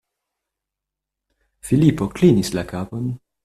Filipo 1.69 2.11
klinis 2.17 2.53
la 2.59 2.69
kapon. 2.75 3.09